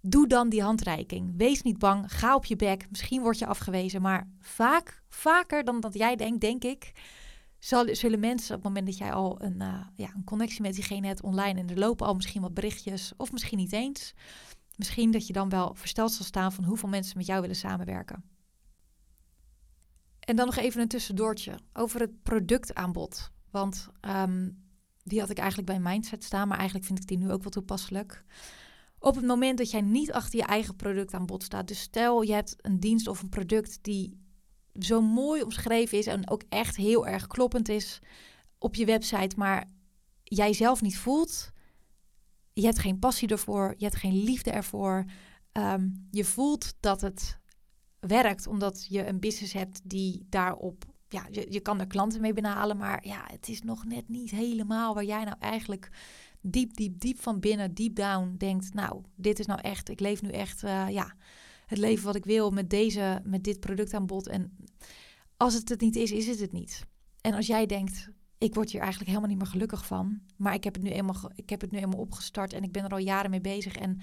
[0.00, 1.34] Doe dan die handreiking.
[1.36, 2.12] Wees niet bang.
[2.12, 2.86] Ga op je bek.
[2.90, 4.02] Misschien word je afgewezen.
[4.02, 6.92] Maar vaak, vaker dan dat jij denkt, denk ik,
[7.58, 11.06] zullen mensen op het moment dat jij al een, uh, ja, een connectie met diegene
[11.06, 14.14] hebt online en er lopen al misschien wat berichtjes, of misschien niet eens,
[14.76, 18.24] misschien dat je dan wel versteld zal staan van hoeveel mensen met jou willen samenwerken.
[20.30, 23.30] En dan nog even een tussendoortje over het productaanbod.
[23.50, 24.62] Want um,
[25.02, 27.50] die had ik eigenlijk bij Mindset staan, maar eigenlijk vind ik die nu ook wel
[27.50, 28.24] toepasselijk.
[28.98, 32.56] Op het moment dat jij niet achter je eigen productaanbod staat, dus stel je hebt
[32.60, 34.20] een dienst of een product die
[34.78, 37.98] zo mooi omschreven is en ook echt heel erg kloppend is
[38.58, 39.68] op je website, maar
[40.24, 41.50] jij zelf niet voelt,
[42.52, 45.04] je hebt geen passie ervoor, je hebt geen liefde ervoor,
[45.52, 47.39] um, je voelt dat het
[48.00, 52.32] werkt, omdat je een business hebt die daarop, ja, je, je kan er klanten mee
[52.32, 55.90] binnenhalen, maar ja, het is nog net niet helemaal waar jij nou eigenlijk
[56.40, 60.22] diep, diep, diep van binnen, deep down denkt, nou, dit is nou echt, ik leef
[60.22, 61.14] nu echt, uh, ja,
[61.66, 64.26] het leven wat ik wil met deze, met dit product aan bod.
[64.26, 64.56] En
[65.36, 66.86] als het het niet is, is het het niet.
[67.20, 70.64] En als jij denkt, ik word hier eigenlijk helemaal niet meer gelukkig van, maar ik
[70.64, 72.98] heb het nu eenmaal, ik heb het nu eenmaal opgestart en ik ben er al
[72.98, 74.00] jaren mee bezig en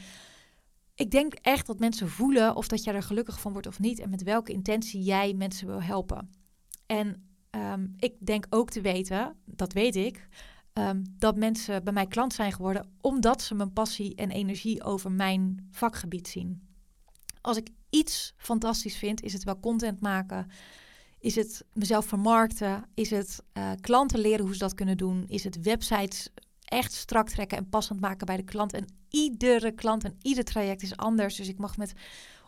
[0.97, 3.99] ik denk echt dat mensen voelen of dat jij er gelukkig van wordt of niet
[3.99, 6.29] en met welke intentie jij mensen wil helpen.
[6.85, 10.27] En um, ik denk ook te weten, dat weet ik,
[10.73, 15.11] um, dat mensen bij mij klant zijn geworden omdat ze mijn passie en energie over
[15.11, 16.61] mijn vakgebied zien.
[17.41, 20.47] Als ik iets fantastisch vind, is het wel content maken.
[21.19, 22.83] Is het mezelf vermarkten?
[22.93, 25.25] Is het uh, klanten leren hoe ze dat kunnen doen?
[25.27, 26.29] Is het websites
[26.67, 28.73] echt strak trekken en passend maken bij de klant.
[28.73, 31.35] En iedere klant en ieder traject is anders.
[31.35, 31.93] Dus ik mag met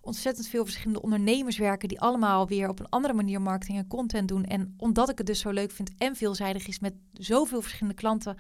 [0.02, 4.28] ontzettend veel verschillende ondernemers werken die allemaal weer op een andere manier marketing en content
[4.28, 4.46] doen.
[4.46, 8.38] En omdat ik het dus zo leuk vind en veelzijdig is met zoveel verschillende klanten,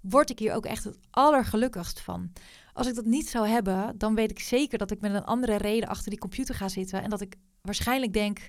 [0.00, 2.32] word ik hier ook echt het allergelukkigst van.
[2.72, 5.56] Als ik dat niet zou hebben, dan weet ik zeker dat ik met een andere
[5.56, 8.48] reden achter die computer ga zitten en dat ik waarschijnlijk denk,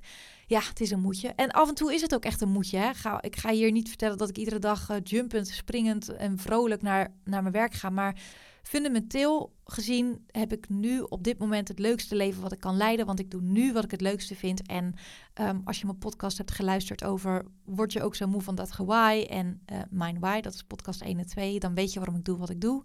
[0.50, 1.28] ja, het is een moedje.
[1.36, 2.78] En af en toe is het ook echt een moedje.
[2.78, 2.94] Hè?
[2.94, 6.82] Ga, ik ga hier niet vertellen dat ik iedere dag uh, jumpend, springend en vrolijk
[6.82, 7.90] naar, naar mijn werk ga.
[7.90, 8.22] Maar
[8.64, 13.06] fundamenteel gezien heb ik nu op dit moment het leukste leven wat ik kan leiden.
[13.06, 14.68] Want ik doe nu wat ik het leukste vind.
[14.68, 14.94] En
[15.42, 17.46] um, als je mijn podcast hebt geluisterd over...
[17.66, 21.02] word je ook zo moe van dat gewaaai en uh, Mind Why, dat is podcast
[21.02, 21.60] 1 en 2...
[21.60, 22.84] dan weet je waarom ik doe wat ik doe.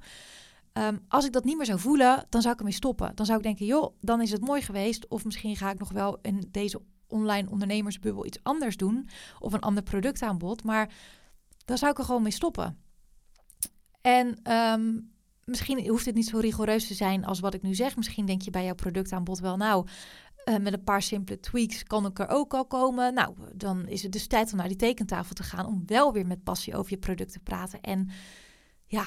[0.73, 3.13] Um, als ik dat niet meer zou voelen, dan zou ik ermee stoppen.
[3.15, 5.09] Dan zou ik denken, joh, dan is het mooi geweest.
[5.09, 6.81] Of misschien ga ik nog wel in deze
[7.13, 9.09] online ondernemersbubbel iets anders doen.
[9.39, 10.65] Of een ander productaanbod.
[10.65, 10.93] Maar
[11.65, 12.79] dan zou ik er gewoon mee stoppen.
[14.01, 14.99] En ehm,
[15.45, 17.97] misschien hoeft het niet zo rigoureus te zijn als wat ik nu zeg.
[17.97, 19.87] Misschien denk je bij jouw productaanbod wel, nou,
[20.45, 23.15] uh, met een paar simpele tweaks kan ik er ook al komen.
[23.15, 26.27] Nou, dan is het dus tijd om naar die tekentafel te gaan om wel weer
[26.27, 27.81] met passie over je product te praten.
[27.81, 28.09] En
[28.87, 29.07] ja,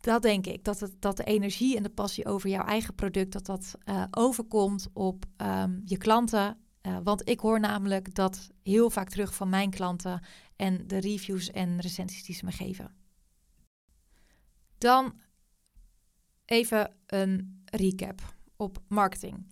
[0.00, 0.64] dat denk ik.
[0.64, 4.04] Dat, het, dat de energie en de passie over jouw eigen product, dat dat uh,
[4.10, 6.56] overkomt op um, je klanten.
[6.86, 10.22] Uh, want ik hoor namelijk dat heel vaak terug van mijn klanten
[10.56, 12.94] en de reviews en recensies die ze me geven.
[14.78, 15.20] Dan
[16.44, 19.46] even een recap op marketing.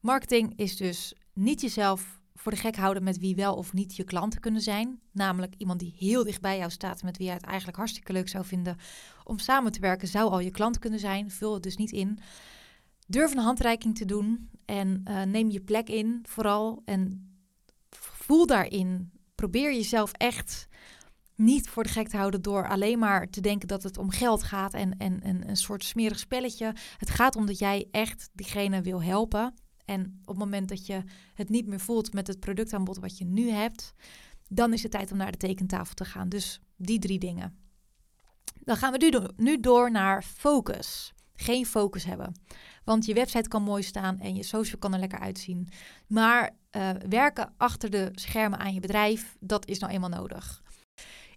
[0.00, 4.04] Marketing is dus niet jezelf voor de gek houden met wie wel of niet je
[4.04, 5.00] klanten kunnen zijn.
[5.12, 8.28] Namelijk iemand die heel dicht bij jou staat, met wie je het eigenlijk hartstikke leuk
[8.28, 8.76] zou vinden
[9.24, 11.30] om samen te werken, zou al je klant kunnen zijn.
[11.30, 12.18] Vul het dus niet in.
[13.06, 16.82] Durf een handreiking te doen en uh, neem je plek in vooral.
[16.84, 17.28] En
[17.90, 19.10] voel daarin.
[19.34, 20.68] Probeer jezelf echt
[21.34, 24.42] niet voor de gek te houden door alleen maar te denken dat het om geld
[24.42, 26.74] gaat en, en, en een soort smerig spelletje.
[26.96, 29.54] Het gaat om dat jij echt diegene wil helpen.
[29.84, 31.02] En op het moment dat je
[31.34, 33.94] het niet meer voelt met het productaanbod wat je nu hebt,
[34.48, 36.28] dan is het tijd om naar de tekentafel te gaan.
[36.28, 37.58] Dus die drie dingen.
[38.54, 41.13] Dan gaan we nu door naar focus.
[41.36, 42.34] Geen focus hebben.
[42.84, 45.68] Want je website kan mooi staan en je social kan er lekker uitzien.
[46.06, 50.62] Maar uh, werken achter de schermen aan je bedrijf, dat is nou eenmaal nodig.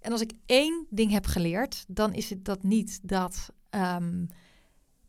[0.02, 4.28] En als ik één ding heb geleerd, dan is het dat niet dat um,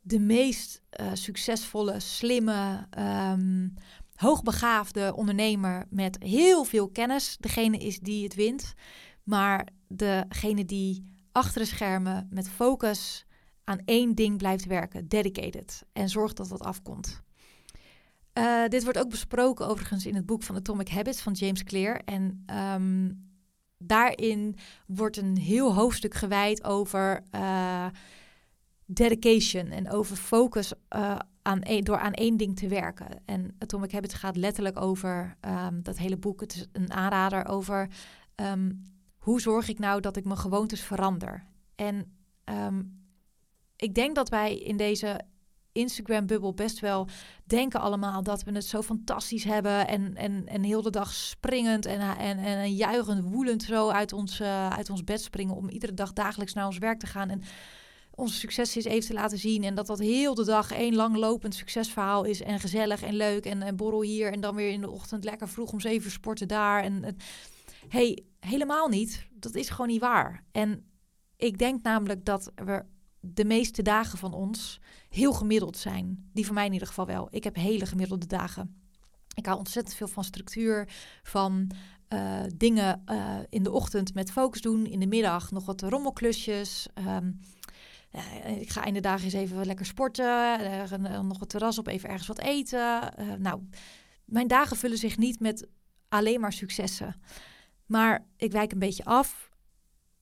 [0.01, 3.73] de meest uh, succesvolle, slimme, um,
[4.13, 8.73] hoogbegaafde ondernemer met heel veel kennis degene is die het wint.
[9.23, 13.25] Maar degene die achter de schermen met focus
[13.69, 17.21] aan één ding blijft werken, dedicated, en zorgt dat dat afkomt.
[18.33, 22.01] Uh, dit wordt ook besproken overigens in het boek van Atomic Habits van James Clear.
[22.05, 23.29] En um,
[23.77, 24.55] daarin
[24.87, 27.85] wordt een heel hoofdstuk gewijd over uh,
[28.85, 33.07] dedication en over focus uh, aan een, door aan één ding te werken.
[33.25, 36.41] En Atomic Habits gaat letterlijk over um, dat hele boek.
[36.41, 37.89] Het is een aanrader over
[38.35, 38.81] um,
[39.17, 41.45] hoe zorg ik nou dat ik mijn gewoontes verander.
[41.75, 42.11] En
[42.45, 42.97] um,
[43.79, 45.21] ik denk dat wij in deze
[45.71, 47.07] Instagram-bubbel best wel
[47.45, 49.87] denken allemaal dat we het zo fantastisch hebben.
[49.87, 54.39] En, en, en heel de dag springend en, en, en juichend, woelend zo uit ons,
[54.39, 55.55] uh, uit ons bed springen.
[55.55, 57.29] Om iedere dag dagelijks naar ons werk te gaan.
[57.29, 57.41] En
[58.15, 59.63] onze succes is even te laten zien.
[59.63, 62.41] En dat dat heel de dag één langlopend succesverhaal is.
[62.41, 63.45] En gezellig en leuk.
[63.45, 64.31] En, en borrel hier.
[64.31, 66.83] En dan weer in de ochtend lekker vroeg om zeven sporten daar.
[66.83, 67.17] En, en
[67.89, 69.27] hey, helemaal niet.
[69.31, 70.43] Dat is gewoon niet waar.
[70.51, 70.83] En
[71.35, 72.83] ik denk namelijk dat we
[73.19, 74.79] de meeste dagen van ons
[75.09, 76.29] heel gemiddeld zijn.
[76.33, 77.27] Die van mij in ieder geval wel.
[77.31, 78.83] Ik heb hele gemiddelde dagen.
[79.33, 80.89] Ik hou ontzettend veel van structuur,
[81.23, 81.71] van
[82.09, 86.87] uh, dingen uh, in de ochtend met focus doen, in de middag nog wat rommelklusjes.
[86.99, 87.17] Uh,
[88.59, 90.59] ik ga in de dagen eens even lekker sporten,
[91.27, 93.13] nog het terras op, even ergens wat eten.
[93.39, 93.61] nou,
[94.25, 95.67] mijn dagen vullen zich niet met
[96.07, 97.21] alleen maar successen.
[97.85, 99.48] Maar ik wijk een beetje af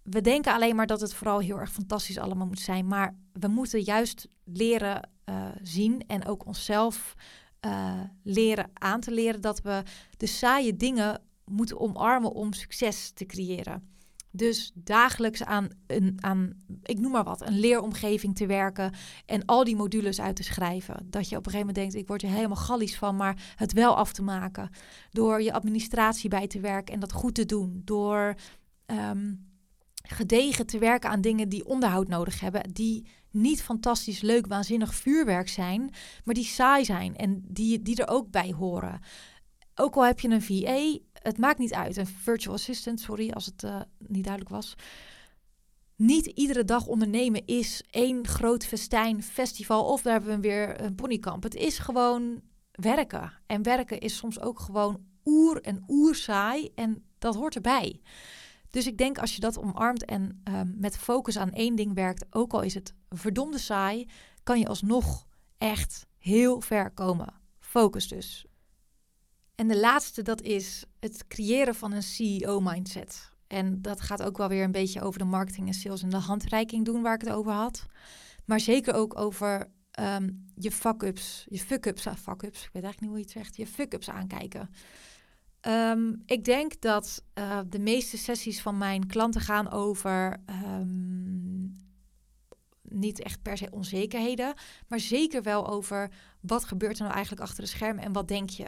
[0.09, 2.87] we denken alleen maar dat het vooral heel erg fantastisch allemaal moet zijn.
[2.87, 7.13] Maar we moeten juist leren uh, zien en ook onszelf
[7.65, 9.83] uh, leren aan te leren dat we
[10.17, 13.95] de saaie dingen moeten omarmen om succes te creëren.
[14.31, 18.93] Dus dagelijks aan een, aan, ik noem maar wat, een leeromgeving te werken
[19.25, 21.07] en al die modules uit te schrijven.
[21.09, 23.73] Dat je op een gegeven moment denkt, ik word er helemaal gallisch van, maar het
[23.73, 24.69] wel af te maken.
[25.09, 27.81] Door je administratie bij te werken en dat goed te doen.
[27.85, 28.35] Door
[28.85, 29.46] um,
[30.07, 35.49] gedegen te werken aan dingen die onderhoud nodig hebben, die niet fantastisch leuk, waanzinnig vuurwerk
[35.49, 35.93] zijn,
[36.23, 38.99] maar die saai zijn en die, die er ook bij horen.
[39.75, 41.97] Ook al heb je een VA, het maakt niet uit.
[41.97, 44.75] Een virtual assistant, sorry als het uh, niet duidelijk was.
[45.95, 50.95] Niet iedere dag ondernemen is één groot festijn, festival of daar hebben we weer een
[50.95, 51.43] ponykamp.
[51.43, 52.41] Het is gewoon
[52.71, 53.33] werken.
[53.45, 58.01] En werken is soms ook gewoon oer en oer saai en dat hoort erbij.
[58.77, 62.25] Dus ik denk als je dat omarmt en um, met focus aan één ding werkt,
[62.29, 64.09] ook al is het verdomde saai,
[64.43, 67.33] kan je alsnog echt heel ver komen.
[67.59, 68.45] Focus dus.
[69.55, 73.31] En de laatste, dat is het creëren van een CEO-mindset.
[73.47, 76.17] En dat gaat ook wel weer een beetje over de marketing en sales en de
[76.17, 77.85] handreiking doen waar ik het over had.
[78.45, 83.17] Maar zeker ook over um, je fuck-ups, je fuck-ups, fuck-ups, ik weet eigenlijk niet hoe
[83.17, 84.69] je het zegt, je fuck-ups aankijken.
[85.61, 91.87] Um, ik denk dat uh, de meeste sessies van mijn klanten gaan over um,
[92.81, 94.53] niet echt per se onzekerheden,
[94.87, 98.49] maar zeker wel over wat gebeurt er nou eigenlijk achter de schermen en wat denk
[98.49, 98.65] je?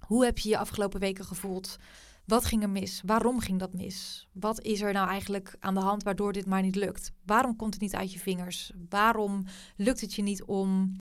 [0.00, 1.76] Hoe heb je je afgelopen weken gevoeld?
[2.24, 3.02] Wat ging er mis?
[3.04, 4.28] Waarom ging dat mis?
[4.32, 7.12] Wat is er nou eigenlijk aan de hand waardoor dit maar niet lukt?
[7.24, 8.72] Waarom komt het niet uit je vingers?
[8.88, 9.44] Waarom
[9.76, 10.96] lukt het je niet om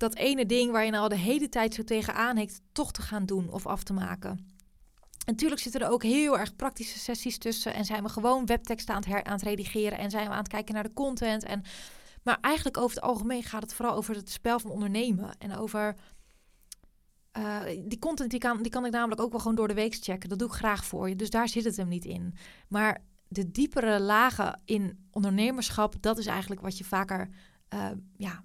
[0.00, 3.02] dat ene ding waar je nou al de hele tijd zo tegenaan heeft, toch te
[3.02, 4.48] gaan doen of af te maken?
[5.26, 9.02] Natuurlijk zitten er ook heel erg praktische sessies tussen en zijn we gewoon webteksten aan
[9.06, 11.44] het, aan het redigeren en zijn we aan het kijken naar de content.
[11.44, 11.62] En,
[12.22, 15.96] maar eigenlijk over het algemeen gaat het vooral over het spel van ondernemen en over
[17.38, 19.94] uh, die content die kan, die kan ik namelijk ook wel gewoon door de week
[19.94, 20.28] checken.
[20.28, 21.16] Dat doe ik graag voor je.
[21.16, 22.34] Dus daar zit het hem niet in.
[22.68, 27.28] Maar de diepere lagen in ondernemerschap, dat is eigenlijk wat je vaker,
[27.74, 28.44] uh, ja,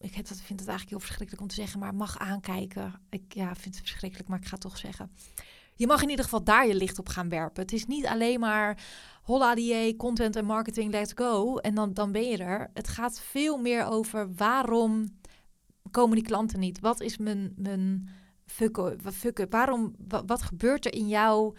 [0.00, 3.00] ik vind het eigenlijk heel verschrikkelijk om te zeggen, maar mag aankijken.
[3.10, 5.10] Ik ja, vind het verschrikkelijk, maar ik ga toch zeggen.
[5.74, 7.62] Je mag in ieder geval daar je licht op gaan werpen.
[7.62, 8.82] Het is niet alleen maar
[9.22, 11.56] holla die content en marketing, let's go.
[11.56, 12.70] En dan, dan ben je er.
[12.74, 15.18] Het gaat veel meer over waarom
[15.90, 16.80] komen die klanten niet?
[16.80, 18.08] Wat is mijn, mijn
[18.46, 19.94] fuck, Waarom,
[20.26, 21.56] wat gebeurt er in jou?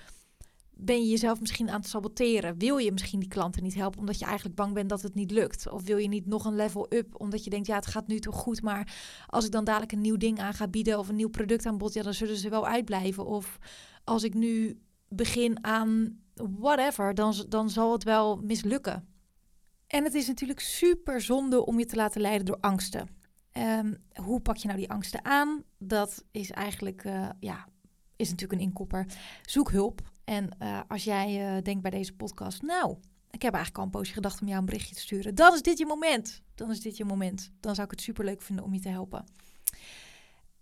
[0.83, 2.57] Ben je jezelf misschien aan het saboteren?
[2.57, 5.31] Wil je misschien die klanten niet helpen omdat je eigenlijk bang bent dat het niet
[5.31, 5.69] lukt?
[5.69, 8.19] Of wil je niet nog een level up omdat je denkt, ja, het gaat nu
[8.19, 8.93] toch goed, maar
[9.27, 11.93] als ik dan dadelijk een nieuw ding aan ga bieden of een nieuw product aanbod,
[11.93, 13.25] ja, dan zullen ze wel uitblijven.
[13.25, 13.57] Of
[14.03, 19.07] als ik nu begin aan whatever, dan, dan zal het wel mislukken.
[19.87, 23.09] En het is natuurlijk super zonde om je te laten leiden door angsten.
[23.57, 25.63] Um, hoe pak je nou die angsten aan?
[25.77, 27.67] Dat is eigenlijk, uh, ja,
[28.15, 29.05] is natuurlijk een inkopper.
[29.41, 30.11] Zoek hulp.
[30.23, 32.97] En uh, als jij uh, denkt bij deze podcast, nou,
[33.29, 35.36] ik heb eigenlijk al een poosje gedacht om jou een berichtje te sturen.
[35.36, 36.41] Dan is dit je moment.
[36.55, 37.51] Dan is dit je moment.
[37.60, 39.25] Dan zou ik het super leuk vinden om je te helpen.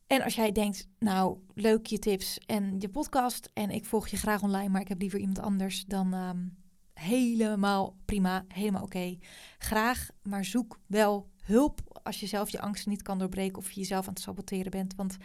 [0.07, 4.17] En als jij denkt, nou, leuk je tips en je podcast en ik volg je
[4.17, 6.57] graag online, maar ik heb liever iemand anders, dan um,
[6.93, 9.17] helemaal prima, helemaal oké.
[9.57, 13.79] Graag, maar zoek wel hulp als je zelf je angsten niet kan doorbreken of je
[13.79, 14.95] jezelf aan het saboteren bent.
[14.95, 15.17] Want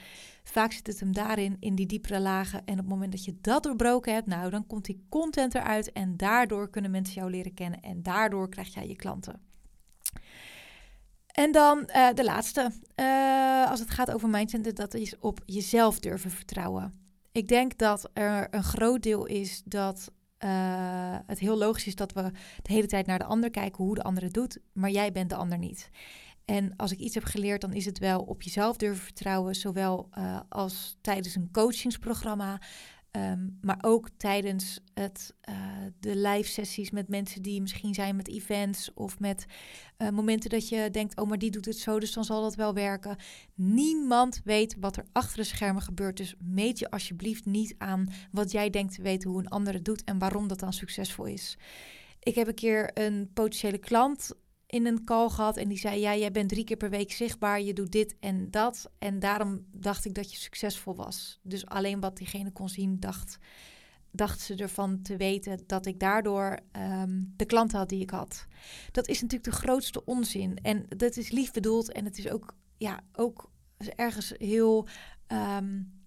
[0.45, 2.59] vaak zit het hem daarin, in die diepere lagen.
[2.65, 5.93] En op het moment dat je dat doorbroken hebt, nou, dan komt die content eruit
[5.93, 9.41] en daardoor kunnen mensen jou leren kennen en daardoor krijg jij je klanten.
[11.27, 16.01] En dan uh, de laatste, uh, als het gaat over mindset, dat is op jezelf
[16.01, 16.99] durven vertrouwen.
[17.33, 20.11] Ik denk dat er een groot deel is dat
[20.44, 22.22] uh, het heel logisch is dat we
[22.62, 25.30] de hele tijd naar de ander kijken hoe de ander het doet, maar jij bent
[25.30, 25.90] de ander niet.
[26.44, 30.09] En als ik iets heb geleerd, dan is het wel op jezelf durven vertrouwen, zowel
[30.18, 32.61] uh, als tijdens een coachingsprogramma,
[33.16, 35.57] um, maar ook tijdens het, uh,
[36.00, 39.46] de live sessies met mensen die misschien zijn met events of met
[39.98, 42.55] uh, momenten dat je denkt, oh maar die doet het zo, dus dan zal dat
[42.55, 43.16] wel werken.
[43.55, 48.53] Niemand weet wat er achter de schermen gebeurt, dus meet je alsjeblieft niet aan wat
[48.53, 51.59] jij denkt te weten hoe een ander het doet en waarom dat dan succesvol is.
[52.20, 54.31] Ik heb een keer een potentiële klant
[54.75, 57.61] in een call gehad en die zei: Ja, jij bent drie keer per week zichtbaar,
[57.61, 58.91] je doet dit en dat.
[58.99, 61.41] En daarom dacht ik dat je succesvol was.
[61.43, 63.39] Dus alleen wat diegene kon zien, dacht,
[64.11, 68.47] dacht ze ervan te weten dat ik daardoor ehm, de klanten had die ik had.
[68.93, 70.59] Dat is natuurlijk de grootste onzin.
[70.63, 73.51] En dat is lief bedoeld en het is ook, ja, ook
[73.97, 74.87] ergens heel.
[75.29, 76.03] Um,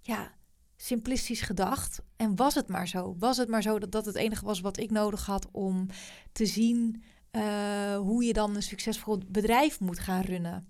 [0.00, 0.34] ja,
[0.76, 2.00] simplistisch gedacht.
[2.16, 3.16] En was het maar zo?
[3.18, 5.86] Was het maar zo dat dat het enige was wat ik nodig had om
[6.32, 10.66] te zien uh, hoe je dan een succesvol bedrijf moet gaan runnen.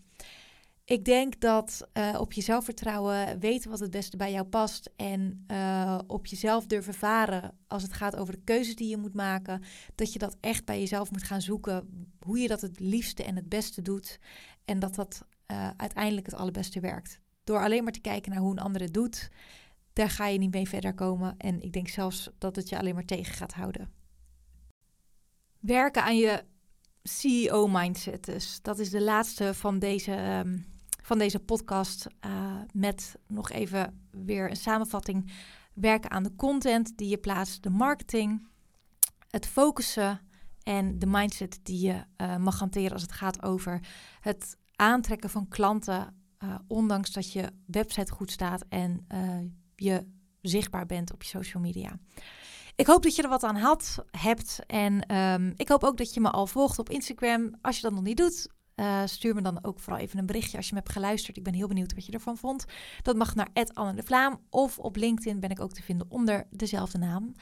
[0.84, 5.44] Ik denk dat uh, op jezelf vertrouwen, weten wat het beste bij jou past en
[5.50, 9.62] uh, op jezelf durven varen als het gaat over de keuzes die je moet maken,
[9.94, 13.36] dat je dat echt bij jezelf moet gaan zoeken, hoe je dat het liefste en
[13.36, 14.18] het beste doet
[14.64, 15.26] en dat dat
[15.76, 17.20] uiteindelijk het allerbeste werkt.
[17.44, 19.28] Door alleen maar te kijken naar hoe een ander het doet,
[19.92, 22.94] daar ga je niet mee verder komen en ik denk zelfs dat het je alleen
[22.94, 23.97] maar tegen gaat houden
[25.60, 26.44] werken aan je
[27.02, 28.24] CEO-mindset.
[28.24, 30.66] Dus dat is de laatste van deze, um,
[31.02, 32.06] van deze podcast.
[32.26, 35.32] Uh, met nog even weer een samenvatting.
[35.74, 38.48] Werken aan de content die je plaatst, de marketing,
[39.30, 40.20] het focussen
[40.62, 43.80] en de mindset die je uh, mag hanteren als het gaat over
[44.20, 46.16] het aantrekken van klanten.
[46.44, 49.06] Uh, ondanks dat je website goed staat en
[49.76, 50.06] je
[50.40, 51.98] zichtbaar bent op je social media.
[52.78, 54.58] Ik hoop dat je er wat aan had, hebt.
[54.66, 57.54] En um, ik hoop ook dat je me al volgt op Instagram.
[57.62, 60.56] Als je dat nog niet doet, uh, stuur me dan ook vooral even een berichtje
[60.56, 61.36] als je me hebt geluisterd.
[61.36, 62.64] Ik ben heel benieuwd wat je ervan vond.
[63.02, 64.40] Dat mag naar Anne de Vlaam.
[64.50, 67.32] Of op LinkedIn ben ik ook te vinden onder dezelfde naam.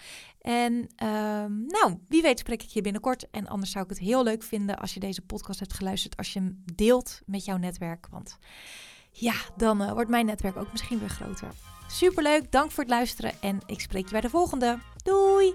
[0.41, 3.31] En um, nou, wie weet spreek ik je binnenkort.
[3.31, 6.17] En anders zou ik het heel leuk vinden als je deze podcast hebt geluisterd.
[6.17, 8.07] Als je hem deelt met jouw netwerk.
[8.11, 8.39] Want
[9.11, 11.49] ja, dan uh, wordt mijn netwerk ook misschien weer groter.
[11.87, 14.79] Superleuk, dank voor het luisteren en ik spreek je bij de volgende.
[15.03, 15.55] Doei!